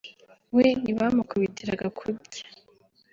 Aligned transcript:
we 0.55 0.65
ntibamukubitiraga 0.81 1.87
kurya 1.97 2.43